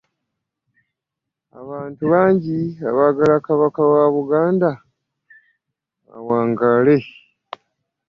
[1.61, 2.59] Abantu bangi
[2.89, 4.69] abagala kabaka wa Buganda
[6.17, 6.97] awangale.